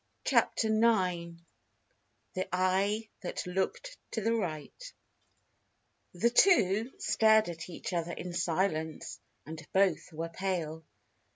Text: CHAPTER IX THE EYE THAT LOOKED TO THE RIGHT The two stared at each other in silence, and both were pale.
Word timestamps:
CHAPTER 0.25 0.69
IX 0.69 1.43
THE 2.33 2.47
EYE 2.51 3.07
THAT 3.21 3.45
LOOKED 3.45 3.97
TO 4.09 4.21
THE 4.21 4.33
RIGHT 4.33 4.93
The 6.15 6.31
two 6.31 6.91
stared 6.97 7.49
at 7.49 7.69
each 7.69 7.93
other 7.93 8.13
in 8.13 8.33
silence, 8.33 9.19
and 9.45 9.63
both 9.73 10.11
were 10.11 10.29
pale. 10.29 10.83